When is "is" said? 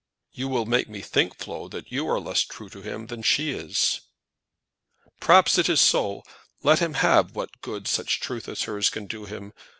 3.51-4.01, 5.69-5.79